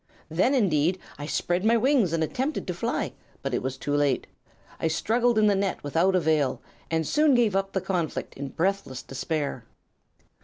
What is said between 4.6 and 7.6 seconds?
I struggled in the net without avail, and soon gave